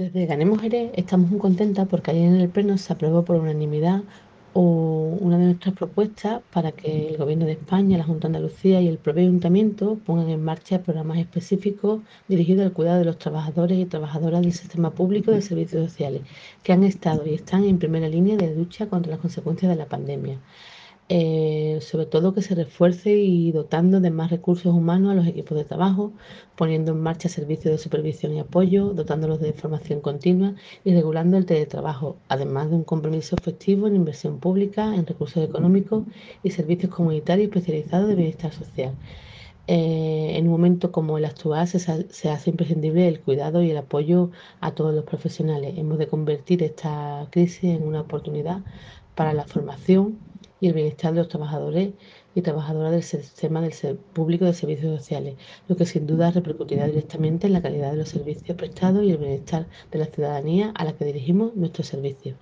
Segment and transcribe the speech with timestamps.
[0.00, 4.02] Desde Ganemos Mujeres estamos muy contentas porque ayer en el Pleno se aprobó por unanimidad
[4.54, 8.88] una de nuestras propuestas para que el Gobierno de España, la Junta de Andalucía y
[8.88, 13.84] el propio Ayuntamiento pongan en marcha programas específicos dirigidos al cuidado de los trabajadores y
[13.84, 16.22] trabajadoras del sistema público de servicios sociales
[16.62, 19.84] que han estado y están en primera línea de lucha contra las consecuencias de la
[19.84, 20.38] pandemia.
[21.10, 21.49] Eh,
[21.80, 25.64] sobre todo que se refuerce y dotando de más recursos humanos a los equipos de
[25.64, 26.12] trabajo,
[26.56, 30.54] poniendo en marcha servicios de supervisión y apoyo, dotándolos de formación continua
[30.84, 36.04] y regulando el teletrabajo, además de un compromiso efectivo en inversión pública, en recursos económicos
[36.42, 38.94] y servicios comunitarios especializados de bienestar social.
[39.66, 43.76] Eh, en un momento como el actual se, se, hace imprescindible el cuidado y el
[43.76, 45.74] apoyo a todos los profesionales.
[45.78, 48.64] Hemos de convertir esta crisis en una oportunidad
[49.14, 50.18] para la formación
[50.60, 51.90] y el bienestar de los trabajadores
[52.34, 55.36] y trabajadoras del sistema del público de servicios sociales,
[55.68, 59.18] lo que sin duda repercutirá directamente en la calidad de los servicios prestados y el
[59.18, 62.36] bienestar de la ciudadanía a la que dirigimos nuestros servicios.